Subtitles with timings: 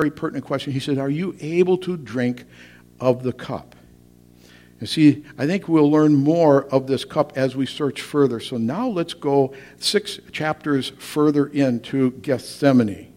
[0.00, 0.72] very pertinent question.
[0.72, 2.44] He said, Are you able to drink
[3.00, 3.76] of the cup?
[4.78, 8.40] And see, I think we'll learn more of this cup as we search further.
[8.40, 13.12] So now let's go six chapters further into Gethsemane.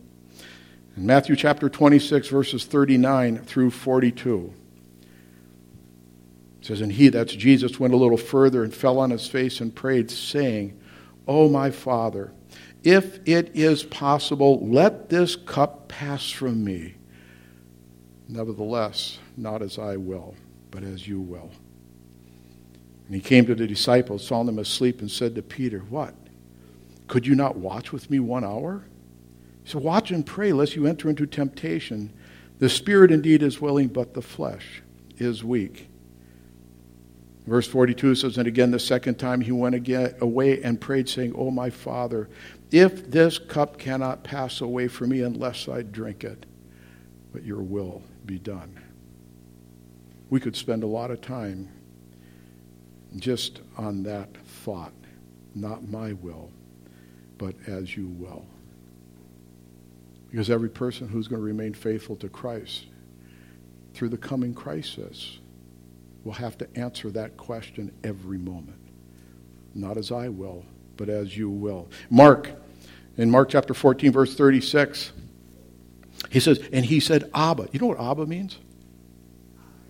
[0.97, 4.53] In Matthew chapter 26, verses 39 through 42.
[6.59, 9.61] It says, And he, that's Jesus, went a little further and fell on his face
[9.61, 10.77] and prayed, saying,
[11.29, 12.33] O my Father,
[12.83, 16.95] if it is possible, let this cup pass from me.
[18.27, 20.35] Nevertheless, not as I will,
[20.71, 21.51] but as you will.
[23.05, 26.15] And he came to the disciples, saw them asleep, and said to Peter, What?
[27.07, 28.85] Could you not watch with me one hour?
[29.63, 32.11] He said, Watch and pray, lest you enter into temptation.
[32.59, 34.81] The spirit indeed is willing, but the flesh
[35.17, 35.89] is weak.
[37.45, 41.33] Verse 42 says, And again the second time he went again away and prayed, saying,
[41.35, 42.29] Oh, my Father,
[42.73, 46.47] if this cup cannot pass away from me unless I drink it,
[47.31, 48.79] but your will be done.
[50.31, 51.69] We could spend a lot of time
[53.17, 54.93] just on that thought.
[55.53, 56.49] Not my will,
[57.37, 58.43] but as you will.
[60.31, 62.87] Because every person who's going to remain faithful to Christ
[63.93, 65.37] through the coming crisis
[66.23, 68.81] will have to answer that question every moment.
[69.75, 70.65] Not as I will,
[70.97, 71.87] but as you will.
[72.09, 72.49] Mark,
[73.17, 75.11] in Mark chapter 14, verse 36,
[76.29, 77.67] he says, and he said, Abba.
[77.71, 78.57] You know what Abba means?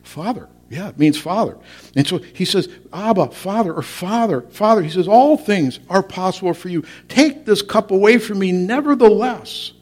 [0.03, 0.49] Father.
[0.69, 1.57] Yeah, it means father.
[1.95, 4.81] And so he says, Abba, Father, or Father, Father.
[4.81, 6.83] He says, All things are possible for you.
[7.07, 8.52] Take this cup away from me.
[8.52, 9.73] Nevertheless,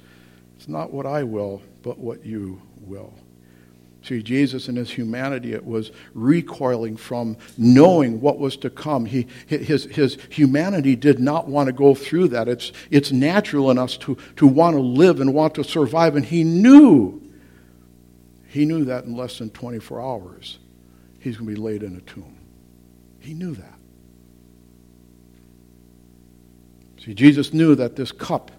[0.58, 3.14] it's not what I will, but what you will.
[4.04, 9.06] See, Jesus in his humanity, it was recoiling from knowing what was to come.
[9.06, 12.48] He, his, his humanity did not want to go through that.
[12.48, 16.16] It's, it's natural in us to, to want to live and want to survive.
[16.16, 17.22] And he knew,
[18.48, 20.58] he knew that in less than 24 hours,
[21.20, 22.40] he's going to be laid in a tomb.
[23.20, 23.80] He knew that.
[27.06, 28.52] See, Jesus knew that this cup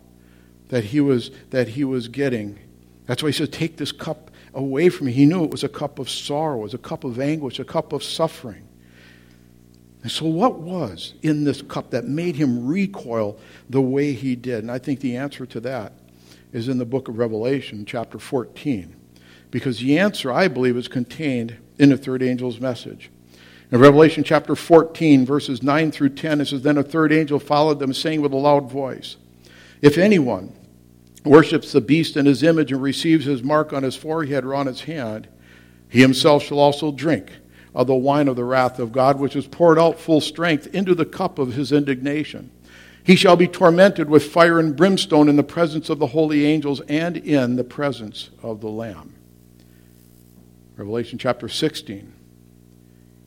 [0.73, 2.59] that he was, that he was getting,
[3.07, 5.13] that's why he said, take this cup away from me.
[5.13, 7.65] He knew it was a cup of sorrow, it was a cup of anguish, a
[7.65, 8.69] cup of suffering.
[10.03, 13.39] And so, what was in this cup that made him recoil
[13.71, 14.65] the way he did?
[14.65, 15.93] And I think the answer to that
[16.53, 18.97] is in the book of Revelation, chapter 14.
[19.51, 23.11] Because the answer, I believe, is contained in the third angel's message.
[23.71, 27.79] In Revelation chapter 14, verses 9 through 10, it says, Then a third angel followed
[27.79, 29.17] them, saying with a loud voice,
[29.81, 30.53] If anyone
[31.25, 34.67] worships the beast in his image and receives his mark on his forehead or on
[34.67, 35.29] his hand,
[35.89, 37.31] he himself shall also drink
[37.75, 40.95] of the wine of the wrath of God, which is poured out full strength into
[40.95, 42.51] the cup of his indignation.
[43.05, 46.81] He shall be tormented with fire and brimstone in the presence of the holy angels
[46.83, 49.15] and in the presence of the Lamb.
[50.77, 52.13] Revelation chapter 16.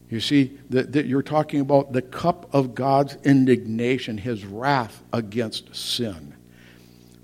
[0.09, 5.75] You see, that, that you're talking about the cup of God's indignation, his wrath against
[5.75, 6.35] sin.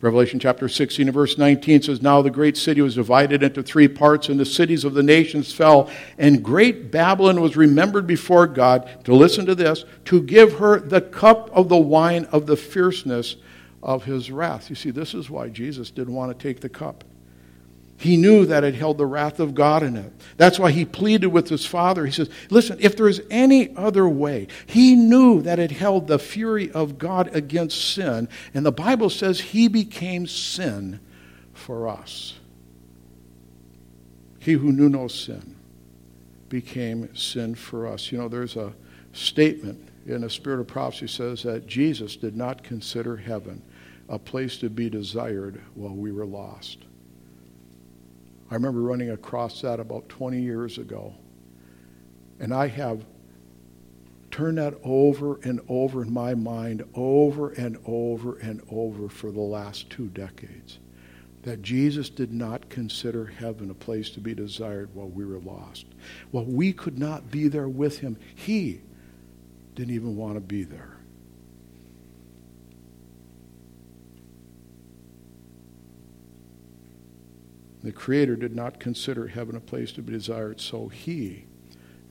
[0.01, 3.87] Revelation chapter 16 and verse 19 says, Now the great city was divided into three
[3.87, 5.91] parts, and the cities of the nations fell.
[6.17, 11.01] And great Babylon was remembered before God, to listen to this, to give her the
[11.01, 13.35] cup of the wine of the fierceness
[13.83, 14.71] of his wrath.
[14.71, 17.03] You see, this is why Jesus didn't want to take the cup.
[18.01, 20.11] He knew that it held the wrath of God in it.
[20.35, 22.03] That's why he pleaded with his father.
[22.03, 26.17] He says, Listen, if there is any other way, he knew that it held the
[26.17, 28.27] fury of God against sin.
[28.55, 30.99] And the Bible says he became sin
[31.53, 32.39] for us.
[34.39, 35.55] He who knew no sin
[36.49, 38.11] became sin for us.
[38.11, 38.73] You know, there's a
[39.13, 43.61] statement in the spirit of prophecy says that Jesus did not consider heaven
[44.09, 46.79] a place to be desired while we were lost.
[48.51, 51.15] I remember running across that about 20 years ago.
[52.41, 53.05] And I have
[54.29, 59.39] turned that over and over in my mind, over and over and over for the
[59.39, 60.79] last two decades.
[61.43, 65.85] That Jesus did not consider heaven a place to be desired while we were lost.
[66.31, 68.81] While we could not be there with him, he
[69.75, 70.90] didn't even want to be there.
[77.83, 81.45] The Creator did not consider heaven a place to be desired, so he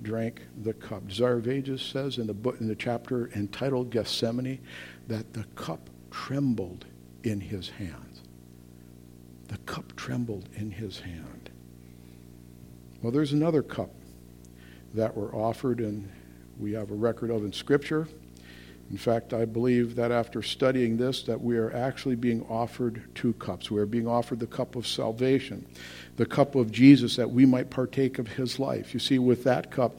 [0.02, 1.06] drank the cup.
[1.06, 4.60] Desire of Ages says in the book in the chapter entitled Gethsemane
[5.06, 6.86] that the cup trembled
[7.22, 8.22] in his hands.
[9.48, 11.50] The cup trembled in his hand.
[13.02, 13.90] Well, there's another cup
[14.94, 16.10] that were offered and
[16.58, 18.08] we have a record of in Scripture.
[18.90, 23.34] In fact, I believe that after studying this, that we are actually being offered two
[23.34, 23.70] cups.
[23.70, 25.64] We are being offered the cup of salvation,
[26.16, 28.92] the cup of Jesus, that we might partake of his life.
[28.92, 29.96] You see, with that cup,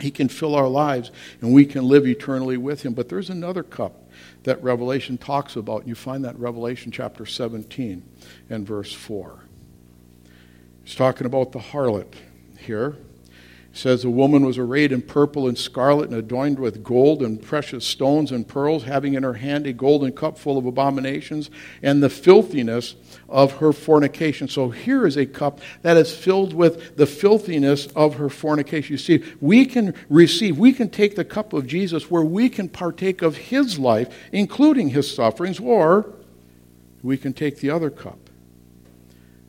[0.00, 1.10] he can fill our lives
[1.42, 2.94] and we can live eternally with him.
[2.94, 4.10] But there's another cup
[4.44, 5.86] that Revelation talks about.
[5.86, 8.02] You find that Revelation chapter 17
[8.48, 9.38] and verse 4.
[10.82, 12.14] He's talking about the harlot
[12.58, 12.96] here
[13.74, 17.84] says a woman was arrayed in purple and scarlet and adorned with gold and precious
[17.84, 21.50] stones and pearls, having in her hand a golden cup full of abominations
[21.82, 22.94] and the filthiness
[23.28, 24.48] of her fornication.
[24.48, 28.92] So here is a cup that is filled with the filthiness of her fornication.
[28.92, 32.68] You see, we can receive, we can take the cup of Jesus where we can
[32.68, 36.06] partake of his life, including his sufferings, or
[37.02, 38.23] we can take the other cup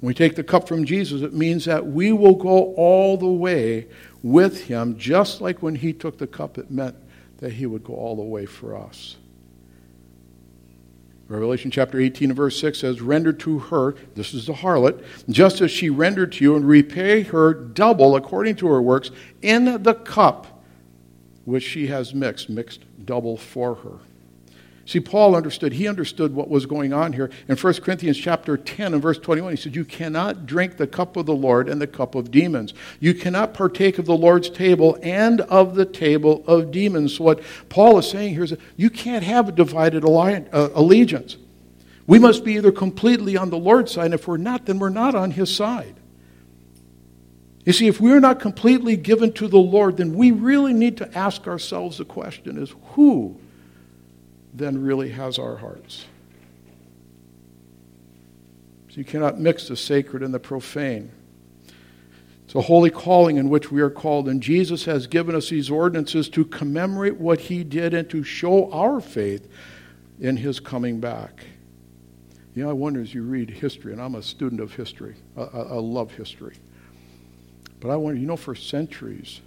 [0.06, 3.26] when we take the cup from Jesus, it means that we will go all the
[3.26, 3.88] way
[4.22, 6.96] with him, just like when he took the cup, it meant
[7.40, 9.16] that he would go all the way for us.
[11.28, 15.60] Revelation chapter 18 and verse 6 says, Render to her, this is the harlot, just
[15.62, 19.10] as she rendered to you, and repay her double according to her works
[19.42, 20.62] in the cup
[21.46, 23.98] which she has mixed, mixed double for her.
[24.88, 25.74] See, Paul understood.
[25.74, 27.32] He understood what was going on here.
[27.48, 31.18] In 1 Corinthians chapter 10 and verse 21, he said, You cannot drink the cup
[31.18, 32.76] of the Lord and the cup of demons.
[33.00, 37.18] You cannot partake of the Lord's table and of the table of demons.
[37.18, 41.38] So what Paul is saying here is that you can't have a divided uh, allegiance.
[42.06, 44.90] We must be either completely on the Lord's side, and if we're not, then we're
[44.90, 45.96] not on his side.
[47.66, 51.18] You see, if we're not completely given to the Lord, then we really need to
[51.18, 53.40] ask ourselves the question is who
[54.58, 56.06] then really has our hearts.
[58.90, 61.12] So you cannot mix the sacred and the profane.
[62.46, 65.70] It's a holy calling in which we are called, and Jesus has given us these
[65.70, 69.50] ordinances to commemorate what he did and to show our faith
[70.20, 71.46] in his coming back.
[72.54, 75.42] You know, I wonder as you read history, and I'm a student of history, I,
[75.42, 76.56] I love history.
[77.82, 79.42] But I wonder, you know, for centuries,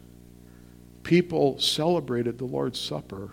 [1.02, 3.30] people celebrated the Lord's Supper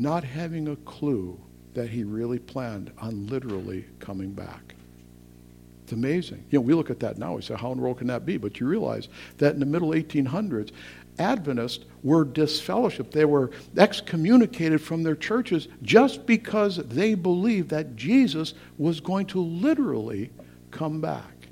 [0.00, 1.38] not having a clue
[1.74, 4.74] that he really planned on literally coming back.
[5.84, 6.44] It's amazing.
[6.50, 8.24] You know, we look at that now, we say, how in the world can that
[8.24, 8.36] be?
[8.36, 9.08] But you realize
[9.38, 10.72] that in the middle 1800s,
[11.18, 13.10] Adventists were disfellowshipped.
[13.10, 19.40] They were excommunicated from their churches just because they believed that Jesus was going to
[19.40, 20.30] literally
[20.70, 21.48] come back.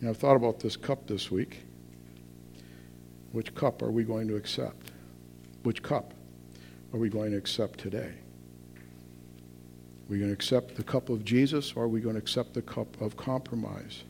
[0.00, 1.64] And I've thought about this cup this week.
[3.32, 4.92] Which cup are we going to accept?
[5.62, 6.14] Which cup
[6.92, 8.12] are we going to accept today?
[8.78, 12.54] Are we going to accept the cup of Jesus or are we going to accept
[12.54, 14.04] the cup of compromise?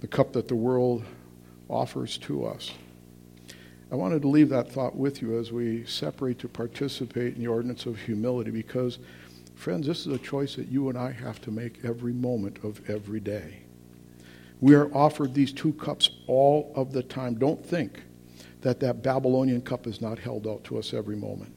[0.00, 1.04] The cup that the world
[1.68, 2.72] offers to us.
[3.90, 7.46] I wanted to leave that thought with you as we separate to participate in the
[7.46, 8.98] ordinance of humility because,
[9.54, 12.82] friends, this is a choice that you and I have to make every moment of
[12.90, 13.60] every day.
[14.60, 17.36] We are offered these two cups all of the time.
[17.36, 18.02] Don't think
[18.62, 21.54] that that Babylonian cup is not held out to us every moment.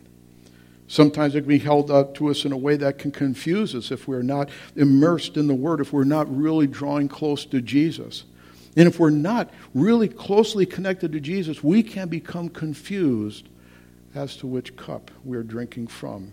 [0.88, 3.92] Sometimes it can be held out to us in a way that can confuse us
[3.92, 8.26] if we're not immersed in the Word, if we're not really drawing close to Jesus.
[8.76, 13.48] And if we're not really closely connected to Jesus, we can become confused
[14.16, 16.32] as to which cup we're drinking from.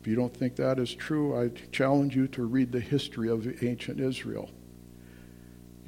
[0.00, 3.62] If you don't think that is true, I challenge you to read the history of
[3.62, 4.50] ancient Israel.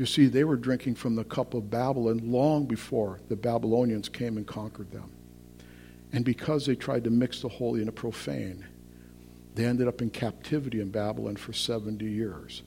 [0.01, 4.39] You see, they were drinking from the cup of Babylon long before the Babylonians came
[4.39, 5.13] and conquered them.
[6.15, 8.65] And because they tried to mix the holy and the profane,
[9.55, 12.63] they ended up in captivity in Babylon for 70 years.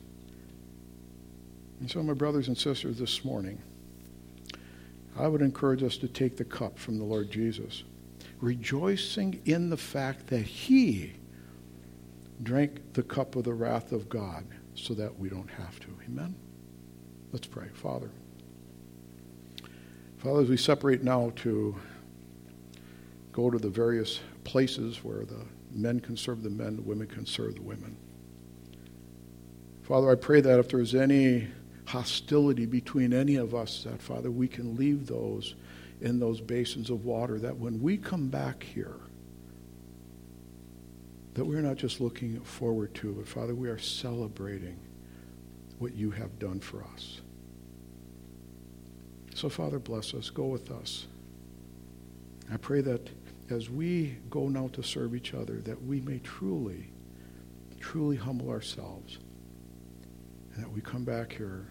[1.80, 3.60] And so, my brothers and sisters, this morning,
[5.18, 7.82] I would encourage us to take the cup from the Lord Jesus,
[8.42, 11.14] rejoicing in the fact that He
[12.44, 15.88] drank the cup of the wrath of God so that we don't have to.
[16.06, 16.36] Amen?
[17.34, 17.68] Let's pray.
[17.74, 18.12] Father.
[20.20, 21.76] Father, as we separate now to
[23.32, 27.26] go to the various places where the men can serve the men, the women can
[27.26, 27.98] serve the women.
[29.82, 31.48] Father, I pray that if there's any
[31.86, 35.56] hostility between any of us, that, Father, we can leave those
[36.02, 38.96] in those basins of water, that when we come back here,
[41.34, 44.78] that we're not just looking forward to, but, Father, we are celebrating
[45.84, 47.20] what you have done for us.
[49.36, 50.30] So, Father, bless us.
[50.30, 51.08] Go with us.
[52.50, 53.10] I pray that
[53.50, 56.88] as we go now to serve each other, that we may truly,
[57.82, 59.20] truly humble ourselves.
[60.56, 61.68] And that we come back here,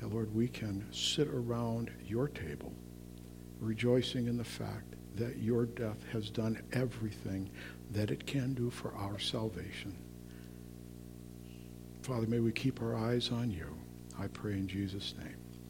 [0.00, 2.72] that, Lord, we can sit around your table,
[3.60, 7.48] rejoicing in the fact that your death has done everything
[7.92, 9.96] that it can do for our salvation.
[12.04, 13.66] Father, may we keep our eyes on you.
[14.20, 15.33] I pray in Jesus' name.